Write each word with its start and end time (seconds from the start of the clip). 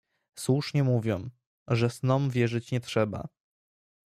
"Słusznie 0.35 0.83
mówią, 0.83 1.29
że 1.67 1.89
snom 1.89 2.29
wierzyć 2.29 2.71
nie 2.71 2.79
trzeba." 2.79 3.27